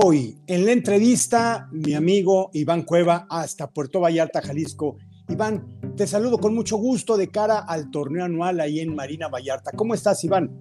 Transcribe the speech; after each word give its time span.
Hoy, 0.00 0.38
en 0.46 0.64
la 0.64 0.70
entrevista, 0.70 1.68
mi 1.72 1.94
amigo 1.94 2.50
Iván 2.52 2.82
Cueva 2.82 3.26
hasta 3.28 3.68
Puerto 3.68 3.98
Vallarta, 3.98 4.40
Jalisco. 4.40 4.96
Iván, 5.28 5.66
te 5.96 6.06
saludo 6.06 6.38
con 6.38 6.54
mucho 6.54 6.76
gusto 6.76 7.16
de 7.16 7.28
cara 7.28 7.58
al 7.58 7.90
torneo 7.90 8.24
anual 8.24 8.60
ahí 8.60 8.78
en 8.78 8.94
Marina 8.94 9.26
Vallarta. 9.26 9.72
¿Cómo 9.74 9.94
estás, 9.94 10.22
Iván? 10.22 10.52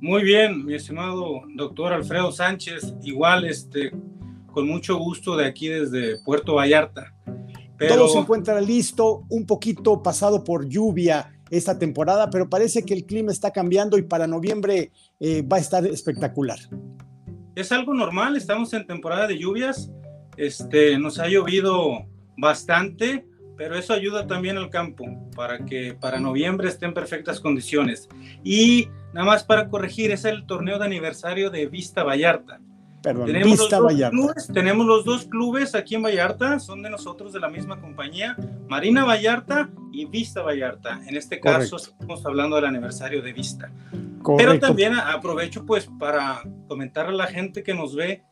Muy 0.00 0.22
bien, 0.22 0.64
mi 0.64 0.76
estimado 0.76 1.42
doctor 1.54 1.92
Alfredo 1.92 2.32
Sánchez. 2.32 2.94
Igual, 3.02 3.44
este, 3.44 3.92
con 4.50 4.66
mucho 4.66 4.96
gusto 4.96 5.36
de 5.36 5.44
aquí 5.44 5.68
desde 5.68 6.22
Puerto 6.24 6.54
Vallarta. 6.54 7.14
Todo 7.86 8.08
se 8.08 8.18
encuentra 8.18 8.58
listo, 8.62 9.24
un 9.28 9.44
poquito 9.44 10.02
pasado 10.02 10.42
por 10.42 10.66
lluvia 10.66 11.38
esta 11.50 11.78
temporada, 11.78 12.30
pero 12.30 12.48
parece 12.48 12.82
que 12.82 12.94
el 12.94 13.04
clima 13.04 13.30
está 13.30 13.50
cambiando 13.50 13.98
y 13.98 14.02
para 14.02 14.26
noviembre 14.26 14.90
eh, 15.20 15.42
va 15.42 15.58
a 15.58 15.60
estar 15.60 15.86
espectacular. 15.86 16.60
Es 17.54 17.70
algo 17.70 17.94
normal, 17.94 18.36
estamos 18.36 18.72
en 18.72 18.86
temporada 18.86 19.26
de 19.26 19.38
lluvias, 19.38 19.90
este, 20.36 20.98
nos 20.98 21.18
ha 21.18 21.28
llovido 21.28 22.06
bastante, 22.36 23.26
pero 23.56 23.76
eso 23.76 23.92
ayuda 23.92 24.26
también 24.26 24.56
al 24.56 24.70
campo 24.70 25.04
para 25.36 25.64
que 25.64 25.94
para 25.94 26.18
noviembre 26.18 26.68
esté 26.68 26.86
en 26.86 26.94
perfectas 26.94 27.38
condiciones. 27.38 28.08
Y 28.42 28.88
nada 29.12 29.26
más 29.26 29.44
para 29.44 29.68
corregir, 29.68 30.10
es 30.10 30.24
el 30.24 30.46
torneo 30.46 30.78
de 30.78 30.84
aniversario 30.84 31.50
de 31.50 31.66
Vista 31.66 32.02
Vallarta. 32.02 32.60
Perdón, 33.02 33.26
tenemos 33.26 33.60
Vista 33.60 33.78
los 33.78 33.86
Vallarta. 33.86 34.16
Clubes, 34.16 34.50
tenemos 34.52 34.86
los 34.86 35.04
dos 35.04 35.26
clubes 35.26 35.74
aquí 35.76 35.94
en 35.94 36.02
Vallarta, 36.02 36.58
son 36.58 36.82
de 36.82 36.90
nosotros 36.90 37.32
de 37.32 37.38
la 37.38 37.48
misma 37.48 37.80
compañía, 37.80 38.36
Marina 38.68 39.04
Vallarta 39.04 39.70
y 39.94 40.06
Vista 40.06 40.42
Vallarta. 40.42 41.00
En 41.06 41.16
este 41.16 41.40
caso 41.40 41.76
estamos 41.76 42.24
hablando 42.26 42.56
del 42.56 42.66
aniversario 42.66 43.22
de 43.22 43.32
Vista. 43.32 43.70
Pero 44.36 44.58
también 44.58 44.94
aprovecho 44.94 45.64
pues 45.64 45.88
para 45.98 46.42
comentar 46.66 47.06
a 47.06 47.12
la 47.12 47.26
gente 47.26 47.62
que 47.62 47.74
nos 47.74 47.94
ve 47.94 48.22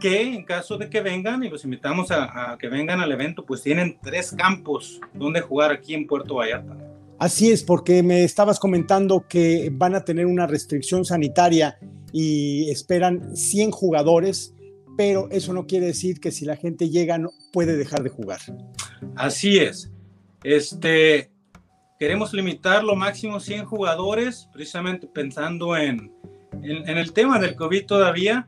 que 0.00 0.22
en 0.22 0.44
caso 0.44 0.78
de 0.78 0.88
que 0.88 1.00
vengan 1.02 1.44
y 1.44 1.50
los 1.50 1.64
invitamos 1.64 2.10
a, 2.10 2.52
a, 2.52 2.58
que 2.58 2.68
vengan 2.68 3.00
al 3.00 3.12
evento, 3.12 3.44
pues 3.44 3.62
tienen 3.62 3.98
tres 4.02 4.32
campos 4.32 5.00
donde 5.12 5.40
jugar 5.40 5.70
aquí 5.70 5.94
en 5.94 6.06
Puerto 6.06 6.36
Vallarta. 6.36 6.76
Así 7.18 7.50
es, 7.50 7.62
porque 7.62 8.02
me 8.02 8.24
estabas 8.24 8.58
comentando 8.58 9.26
que 9.28 9.70
van 9.72 9.94
a 9.94 10.04
tener 10.04 10.26
una 10.26 10.46
restricción 10.46 11.04
sanitaria 11.04 11.78
y 12.12 12.70
esperan 12.70 13.36
100 13.36 13.70
jugadores, 13.70 14.54
pero 14.96 15.28
eso 15.30 15.52
no 15.52 15.66
quiere 15.66 15.86
decir 15.86 16.18
que 16.18 16.32
si 16.32 16.44
la 16.44 16.56
gente 16.56 16.88
llega 16.90 17.18
no 17.18 17.30
puede 17.52 17.76
dejar 17.76 18.02
de 18.02 18.10
jugar. 18.10 18.40
Así 19.16 19.58
es. 19.58 19.93
Este, 20.44 21.30
queremos 21.98 22.34
limitar 22.34 22.84
lo 22.84 22.94
máximo 22.94 23.40
100 23.40 23.64
jugadores, 23.64 24.48
precisamente 24.52 25.06
pensando 25.06 25.76
en, 25.76 26.12
en, 26.62 26.98
el 26.98 27.12
tema 27.12 27.38
del 27.38 27.56
COVID 27.56 27.86
todavía. 27.86 28.44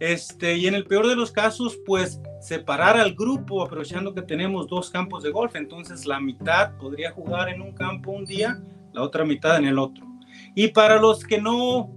Este, 0.00 0.56
y 0.56 0.66
en 0.66 0.74
el 0.74 0.86
peor 0.86 1.06
de 1.06 1.14
los 1.14 1.30
casos, 1.30 1.78
pues 1.86 2.20
separar 2.40 2.96
al 2.96 3.14
grupo, 3.14 3.62
aprovechando 3.62 4.14
que 4.14 4.22
tenemos 4.22 4.66
dos 4.68 4.90
campos 4.90 5.22
de 5.22 5.30
golf. 5.30 5.54
Entonces, 5.54 6.06
la 6.06 6.18
mitad 6.18 6.76
podría 6.78 7.12
jugar 7.12 7.50
en 7.50 7.60
un 7.60 7.72
campo 7.72 8.10
un 8.10 8.24
día, 8.24 8.60
la 8.92 9.02
otra 9.02 9.24
mitad 9.24 9.58
en 9.58 9.66
el 9.66 9.78
otro. 9.78 10.06
Y 10.54 10.68
para 10.68 10.98
los 10.98 11.24
que 11.24 11.40
no 11.40 11.90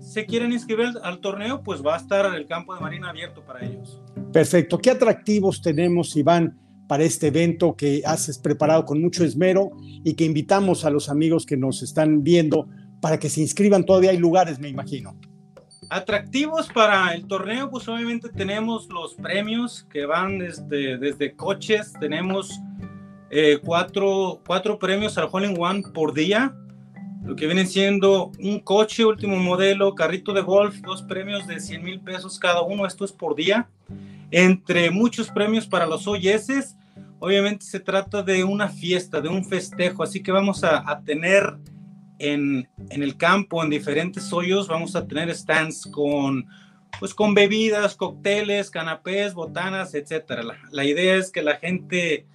se 0.00 0.26
quieren 0.26 0.52
inscribir 0.52 0.90
al 1.02 1.20
torneo, 1.20 1.62
pues 1.62 1.84
va 1.84 1.94
a 1.94 1.98
estar 1.98 2.34
el 2.34 2.46
campo 2.46 2.74
de 2.74 2.80
Marina 2.80 3.08
abierto 3.08 3.42
para 3.42 3.64
ellos. 3.64 4.02
Perfecto. 4.32 4.78
¿Qué 4.78 4.90
atractivos 4.90 5.62
tenemos, 5.62 6.16
Iván, 6.16 6.58
para 6.92 7.04
este 7.04 7.28
evento 7.28 7.74
que 7.74 8.02
haces 8.04 8.36
preparado 8.36 8.84
con 8.84 9.00
mucho 9.00 9.24
esmero 9.24 9.70
y 10.04 10.12
que 10.12 10.24
invitamos 10.24 10.84
a 10.84 10.90
los 10.90 11.08
amigos 11.08 11.46
que 11.46 11.56
nos 11.56 11.82
están 11.82 12.22
viendo 12.22 12.68
para 13.00 13.18
que 13.18 13.30
se 13.30 13.40
inscriban? 13.40 13.84
Todavía 13.86 14.10
hay 14.10 14.18
lugares, 14.18 14.58
me 14.58 14.68
imagino. 14.68 15.16
Atractivos 15.88 16.68
para 16.68 17.14
el 17.14 17.26
torneo, 17.26 17.70
pues 17.70 17.88
obviamente 17.88 18.28
tenemos 18.28 18.90
los 18.90 19.14
premios 19.14 19.86
que 19.90 20.04
van 20.04 20.38
desde, 20.38 20.98
desde 20.98 21.34
coches, 21.34 21.94
tenemos 21.98 22.60
eh, 23.30 23.58
cuatro, 23.64 24.42
cuatro 24.46 24.78
premios 24.78 25.16
al 25.16 25.30
Hole 25.32 25.50
in 25.50 25.56
One 25.58 25.84
por 25.94 26.12
día, 26.12 26.54
lo 27.24 27.34
que 27.36 27.46
viene 27.46 27.64
siendo 27.64 28.32
un 28.38 28.60
coche 28.60 29.06
último 29.06 29.38
modelo, 29.38 29.94
carrito 29.94 30.34
de 30.34 30.42
golf, 30.42 30.76
dos 30.82 31.02
premios 31.04 31.46
de 31.46 31.58
100 31.58 31.82
mil 31.82 32.00
pesos 32.00 32.38
cada 32.38 32.60
uno, 32.60 32.84
esto 32.84 33.06
es 33.06 33.12
por 33.12 33.34
día, 33.34 33.70
entre 34.30 34.90
muchos 34.90 35.30
premios 35.30 35.66
para 35.66 35.86
los 35.86 36.06
OYS. 36.06 36.76
Obviamente 37.24 37.64
se 37.64 37.78
trata 37.78 38.20
de 38.24 38.42
una 38.42 38.68
fiesta, 38.68 39.20
de 39.20 39.28
un 39.28 39.44
festejo, 39.44 40.02
así 40.02 40.24
que 40.24 40.32
vamos 40.32 40.64
a, 40.64 41.00
tener 41.04 41.56
en, 42.18 42.68
en, 42.90 43.02
el 43.04 43.16
campo, 43.16 43.62
en 43.62 43.70
diferentes 43.70 44.32
hoyos, 44.32 44.66
vamos 44.66 44.96
a 44.96 45.06
tener 45.06 45.32
stands 45.32 45.86
con, 45.86 46.48
pues, 46.98 47.14
con 47.14 47.32
bebidas, 47.32 47.94
cócteles, 47.94 48.70
canapés, 48.70 49.34
botanas, 49.34 49.94
etc. 49.94 50.32
La 50.72 50.84
idea 50.84 51.14
es 51.14 51.30
que 51.30 51.42
la 51.42 51.58
gente 51.58 52.26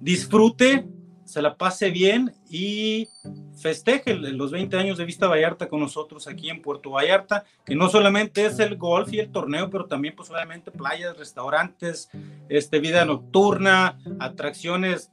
disfrute, 0.00 0.84
se 1.24 1.42
la 1.42 1.56
pase 1.56 1.90
bien 1.90 2.32
y 2.48 3.08
festeje 3.56 4.14
los 4.14 4.50
20 4.50 4.76
años 4.76 4.98
de 4.98 5.04
Vista 5.04 5.28
Vallarta 5.28 5.68
con 5.68 5.80
nosotros 5.80 6.26
aquí 6.26 6.50
en 6.50 6.62
Puerto 6.62 6.90
Vallarta, 6.90 7.44
que 7.64 7.74
no 7.74 7.88
solamente 7.88 8.46
es 8.46 8.58
el 8.58 8.76
golf 8.76 9.12
y 9.12 9.20
el 9.20 9.30
torneo, 9.30 9.70
pero 9.70 9.86
también 9.86 10.14
pues 10.16 10.30
obviamente 10.30 10.70
playas, 10.70 11.16
restaurantes, 11.16 12.10
este, 12.48 12.78
vida 12.78 13.04
nocturna, 13.04 13.98
atracciones 14.18 15.10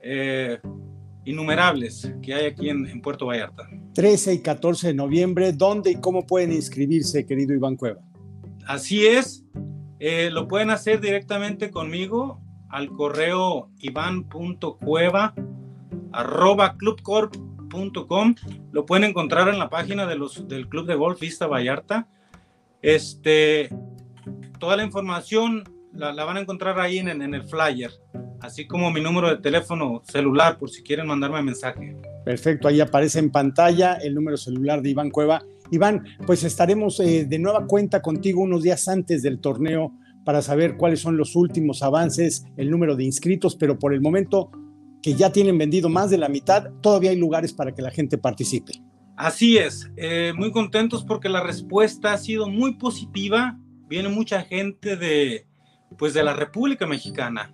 eh, 0.00 0.58
innumerables 1.24 2.12
que 2.22 2.34
hay 2.34 2.46
aquí 2.46 2.68
en, 2.68 2.86
en, 2.86 3.00
Puerto 3.00 3.26
Vallarta. 3.26 3.68
13 3.94 4.34
y 4.34 4.38
14 4.40 4.88
de 4.88 4.94
noviembre, 4.94 5.52
¿dónde 5.52 5.92
y 5.92 5.96
cómo 5.96 6.26
pueden 6.26 6.52
inscribirse, 6.52 7.24
querido 7.24 7.54
Iván 7.54 7.76
Cueva? 7.76 8.00
Así 8.66 9.06
es, 9.06 9.44
eh, 9.98 10.30
lo 10.30 10.48
pueden 10.48 10.70
hacer 10.70 11.00
directamente 11.00 11.70
conmigo 11.70 12.40
al 12.72 12.88
correo 12.88 13.68
iván.cueva 13.78 15.34
arroba 16.10 16.76
clubcorp.com 16.76 18.34
lo 18.72 18.86
pueden 18.86 19.04
encontrar 19.04 19.48
en 19.48 19.58
la 19.58 19.70
página 19.70 20.06
de 20.06 20.16
los, 20.16 20.48
del 20.48 20.68
Club 20.68 20.86
de 20.86 20.94
Golf 20.94 21.20
Vista 21.20 21.46
Vallarta. 21.46 22.08
Este, 22.80 23.70
toda 24.58 24.76
la 24.76 24.84
información 24.84 25.64
la, 25.92 26.12
la 26.12 26.24
van 26.24 26.38
a 26.38 26.40
encontrar 26.40 26.80
ahí 26.80 26.98
en, 26.98 27.08
en, 27.08 27.34
el 27.34 27.44
flyer, 27.44 27.90
así 28.40 28.66
como 28.66 28.90
mi 28.90 29.00
número 29.00 29.28
de 29.28 29.36
teléfono 29.36 30.02
celular 30.04 30.58
por 30.58 30.70
si 30.70 30.82
quieren 30.82 31.06
mandarme 31.06 31.42
mensaje. 31.42 31.96
Perfecto, 32.24 32.68
ahí 32.68 32.80
aparece 32.80 33.18
en 33.18 33.30
pantalla 33.30 33.94
el 33.94 34.14
número 34.14 34.36
celular 34.36 34.82
de 34.82 34.90
Iván 34.90 35.10
Cueva. 35.10 35.42
Iván, 35.70 36.04
pues 36.26 36.44
estaremos 36.44 37.00
eh, 37.00 37.24
de 37.26 37.38
nueva 37.38 37.66
cuenta 37.66 38.02
contigo 38.02 38.42
unos 38.42 38.62
días 38.62 38.88
antes 38.88 39.22
del 39.22 39.40
torneo 39.40 39.92
para 40.24 40.42
saber 40.42 40.76
cuáles 40.76 41.00
son 41.00 41.16
los 41.16 41.36
últimos 41.36 41.82
avances, 41.82 42.44
el 42.56 42.70
número 42.70 42.96
de 42.96 43.04
inscritos, 43.04 43.56
pero 43.56 43.78
por 43.78 43.92
el 43.92 44.00
momento 44.00 44.50
que 45.02 45.14
ya 45.14 45.32
tienen 45.32 45.58
vendido 45.58 45.88
más 45.88 46.10
de 46.10 46.18
la 46.18 46.28
mitad, 46.28 46.70
todavía 46.80 47.10
hay 47.10 47.16
lugares 47.16 47.52
para 47.52 47.74
que 47.74 47.82
la 47.82 47.90
gente 47.90 48.18
participe. 48.18 48.72
Así 49.16 49.58
es, 49.58 49.90
eh, 49.96 50.32
muy 50.36 50.52
contentos 50.52 51.04
porque 51.04 51.28
la 51.28 51.42
respuesta 51.42 52.12
ha 52.12 52.18
sido 52.18 52.48
muy 52.48 52.74
positiva. 52.74 53.58
Viene 53.88 54.08
mucha 54.08 54.42
gente 54.42 54.96
de, 54.96 55.46
pues, 55.98 56.14
de 56.14 56.22
la 56.22 56.34
República 56.34 56.86
Mexicana. 56.86 57.52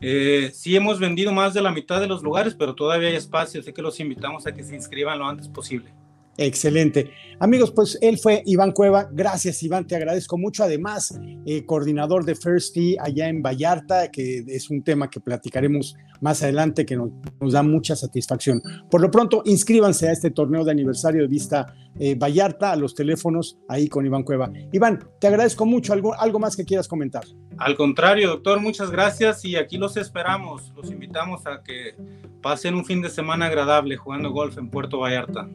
Eh, 0.00 0.50
sí 0.54 0.76
hemos 0.76 0.98
vendido 0.98 1.32
más 1.32 1.52
de 1.52 1.60
la 1.60 1.72
mitad 1.72 2.00
de 2.00 2.06
los 2.06 2.22
lugares, 2.22 2.54
pero 2.54 2.74
todavía 2.74 3.08
hay 3.08 3.16
espacio, 3.16 3.60
así 3.60 3.72
que 3.72 3.82
los 3.82 4.00
invitamos 4.00 4.46
a 4.46 4.52
que 4.52 4.62
se 4.62 4.74
inscriban 4.74 5.18
lo 5.18 5.26
antes 5.26 5.48
posible. 5.48 5.92
Excelente. 6.36 7.10
Amigos, 7.38 7.72
pues 7.72 7.98
él 8.00 8.18
fue 8.18 8.42
Iván 8.46 8.72
Cueva. 8.72 9.08
Gracias, 9.10 9.62
Iván, 9.62 9.86
te 9.86 9.96
agradezco 9.96 10.36
mucho. 10.36 10.62
Además, 10.62 11.18
eh, 11.46 11.64
coordinador 11.64 12.24
de 12.24 12.34
First 12.34 12.76
allá 13.00 13.28
en 13.28 13.42
Vallarta, 13.42 14.10
que 14.10 14.44
es 14.46 14.70
un 14.70 14.82
tema 14.82 15.08
que 15.08 15.20
platicaremos 15.20 15.96
más 16.20 16.42
adelante, 16.42 16.84
que 16.84 16.96
nos, 16.96 17.10
nos 17.40 17.52
da 17.52 17.62
mucha 17.62 17.96
satisfacción. 17.96 18.62
Por 18.90 19.00
lo 19.00 19.10
pronto, 19.10 19.42
inscríbanse 19.44 20.08
a 20.08 20.12
este 20.12 20.30
torneo 20.30 20.64
de 20.64 20.70
aniversario 20.70 21.22
de 21.22 21.28
Vista 21.28 21.74
eh, 21.98 22.14
Vallarta, 22.14 22.72
a 22.72 22.76
los 22.76 22.94
teléfonos, 22.94 23.58
ahí 23.68 23.88
con 23.88 24.04
Iván 24.06 24.22
Cueva. 24.22 24.50
Iván, 24.72 24.98
te 25.18 25.26
agradezco 25.26 25.66
mucho. 25.66 25.92
¿Algo, 25.92 26.14
algo 26.14 26.38
más 26.38 26.56
que 26.56 26.64
quieras 26.64 26.88
comentar? 26.88 27.24
Al 27.58 27.74
contrario, 27.76 28.28
doctor, 28.28 28.60
muchas 28.60 28.90
gracias 28.90 29.44
y 29.44 29.56
aquí 29.56 29.78
los 29.78 29.96
esperamos. 29.96 30.72
Los 30.76 30.90
invitamos 30.90 31.46
a 31.46 31.62
que 31.62 31.94
pasen 32.40 32.74
un 32.74 32.84
fin 32.84 33.02
de 33.02 33.10
semana 33.10 33.46
agradable 33.46 33.96
jugando 33.96 34.30
golf 34.30 34.56
en 34.58 34.70
Puerto 34.70 34.98
Vallarta. 34.98 35.48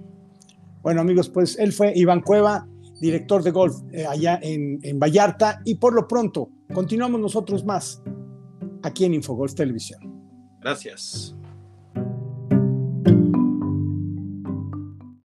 Bueno, 0.86 1.02
amigos, 1.02 1.30
pues 1.30 1.58
él 1.58 1.74
fue 1.74 1.94
Iván 1.96 2.22
Cueva, 2.22 2.68
director 3.02 3.42
de 3.42 3.50
golf 3.50 3.76
eh, 3.92 4.06
allá 4.06 4.38
en, 4.40 4.78
en, 4.84 5.00
Vallarta. 5.00 5.60
Y 5.66 5.74
por 5.74 5.96
lo 5.96 6.08
pronto, 6.08 6.52
continuamos 6.76 7.20
nosotros 7.20 7.66
más 7.66 8.04
aquí 8.84 9.04
en 9.04 9.16
Infogolf 9.16 9.56
Televisión. 9.56 10.00
Gracias. 10.62 11.36